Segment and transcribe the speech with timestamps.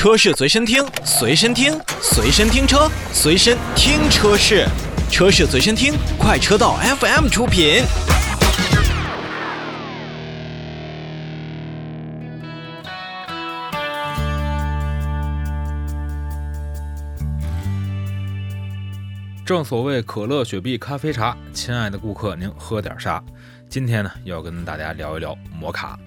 [0.00, 4.66] 车市随身听，随身听，随身听车，随身听车市，
[5.10, 7.82] 车市随身听，快车道 FM 出品。
[19.44, 23.22] 正所谓可乐、雪碧、咖啡、茶，亲爱的顾客，您喝点啥？
[23.68, 25.98] 今天呢，要跟大家聊一聊摩卡。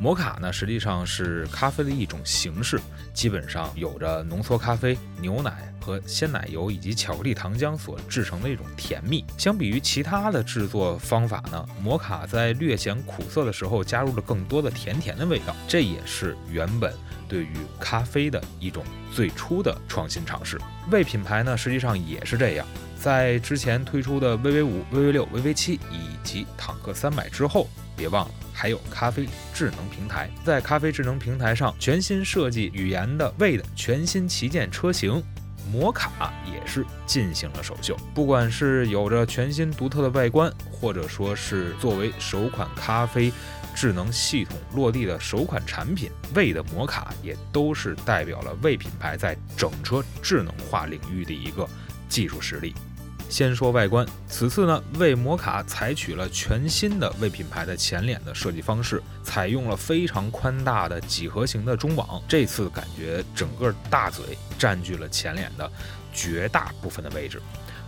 [0.00, 2.80] 摩卡呢，实际上是咖啡的一种形式，
[3.12, 9.22] 基本上有着浓缩咖啡、牛奶和鲜奶油以及巧克力糖浆所制成的一种甜蜜。
[9.36, 16.94] 相比于其他的制作方法呢，摩卡在略显苦涩的时候加入了更多的甜甜的味道，这也是原本
[17.28, 18.82] 对于咖啡的一种
[19.14, 20.58] 最初的创新尝试。
[20.90, 22.66] 味品牌呢，实际上也是这样，
[22.98, 28.34] 在之前推出的 VV 五、VV 六、VV 七以及坦克三百之后，别忘了。
[28.60, 35.22] 还有咖啡智能平台，在咖啡智能平台上，全新设计语言的魏的全新旗舰车型
[35.72, 37.96] 摩卡也是进行了首秀。
[38.14, 43.32] 不管是有着全新独特的外观，或者说是作为首款咖啡
[43.74, 51.66] 智能系统落地的首款产品，魏的摩卡也都是代表了魏品牌在整车智能化领域的一个
[52.10, 52.74] 技术实力。
[53.30, 62.20] 先说外观，此次呢，为摩卡采取了全新的为品牌的前脸的设计方式，采用了非常宽大的几何形的中网。
[62.28, 65.70] 这次感觉整个大嘴占据了前脸的
[66.12, 67.40] 绝大部分的位置，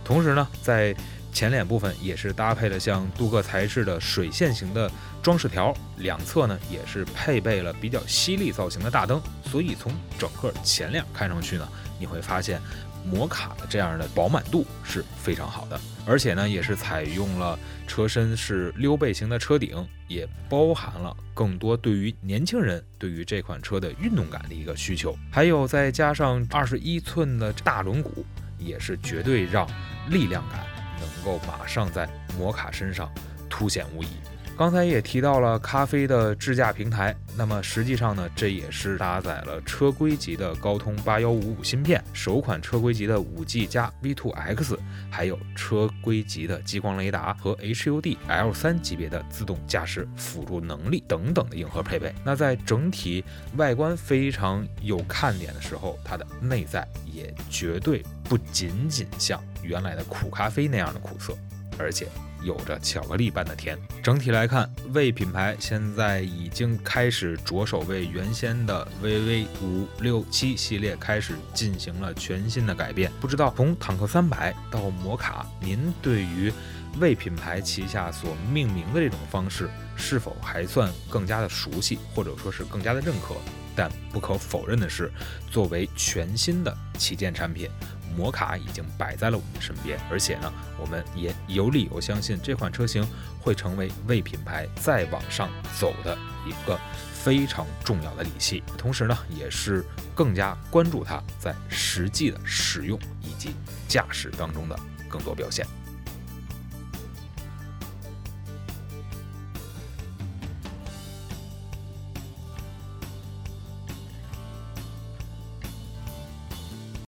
[0.05, 0.95] 同时呢，在
[1.33, 4.89] 前脸部分也是搭配了像镀铬材质的水线型的
[5.21, 9.21] 装饰条，两侧呢也是配备了比较犀利造型的大灯，
[9.51, 11.67] 所以从整个前脸看上去呢，
[11.99, 12.61] 你会发现。
[13.03, 28.09] 摩卡的这样的饱满度是非常好的，而且呢，也是采用了车身是溜背型的车顶，也包含了更多对于年轻人对于这款车的运动感的一个需求，还有再加上二十一寸的大轮毂，
[28.57, 29.67] 也是绝对让
[30.09, 30.65] 力量感
[30.99, 33.11] 能够马上在摩卡身上
[33.49, 34.07] 凸显无疑。
[34.55, 44.77] 刚才也提到了咖啡的智驾平台，那么实际上呢，这也是搭载了车规级的高通八幺五五芯片，首款车规级的五 G 加 V2X，
[45.09, 52.13] 还有车规级的激光雷达和 HUD L 三级别的自动驾驶辅助能力等等的硬核配备。
[52.23, 53.25] 那在整体
[53.57, 61.35] 外观非常有看点的时候，它的内在也绝对不仅仅像原来的苦咖啡那样的苦涩，
[61.79, 62.07] 而且。
[62.43, 63.77] 有着巧克力般的甜。
[64.01, 73.11] 整体来看，魏品牌现在已经开始着手为原先的 VV 五六七系列开始进行了全新的改变。
[73.19, 76.51] 不知道从坦克三百到摩卡，您对于
[76.99, 83.35] 魏品牌旗下所命名的这种方式是否还算更加的熟悉，或者说是更加的认可？
[83.75, 85.11] 但不可否认的是，
[85.49, 87.67] 作为全新的旗舰产品。
[88.15, 93.05] 摩卡已经摆在了我们身边，而且呢，我们也有理由相信这款车型
[93.41, 96.79] 会成为为品牌再往上走的一个
[97.13, 98.63] 非常重要的利器。
[98.77, 99.85] 同时呢，也是
[100.15, 103.55] 更加关注它在实际的使用以及
[103.87, 105.65] 驾驶当中的更多表现。